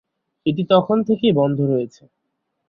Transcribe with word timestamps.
এটি 0.45 0.63
তখন 0.69 0.97
থেকেই 1.07 1.33
বন্ধ 1.39 1.57
রয়েছে। 1.63 2.03